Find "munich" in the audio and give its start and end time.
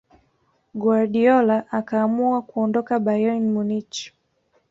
3.53-4.11